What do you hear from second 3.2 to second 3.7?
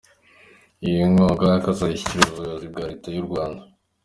Rwanda.